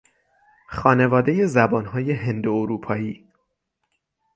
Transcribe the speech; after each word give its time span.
خانوادهی 0.67 1.47
زبانهای 1.47 2.11
هند 2.11 2.47
و 2.47 2.53
اروپایی 2.53 3.27